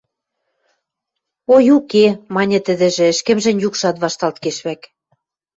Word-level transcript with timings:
–Ой 1.53 1.65
уке,– 1.77 2.05
маньы 2.35 2.59
тӹдӹжӹ, 2.65 3.05
ӹшкӹмжӹн 3.13 3.57
юкшат 3.67 3.95
вашталт 4.03 4.37
кеш 4.43 4.57
вӓк. 4.65 4.81